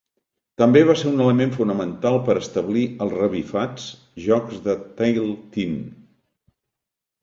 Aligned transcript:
També 0.61 0.81
va 0.87 0.95
ser 1.01 1.05
un 1.11 1.21
element 1.25 1.53
fonamental 1.57 2.17
per 2.31 2.37
establir 2.41 2.87
els 3.07 3.15
'revifats' 3.19 3.87
Jocs 4.27 4.67
de 4.69 4.79
Tailteann. 5.01 5.83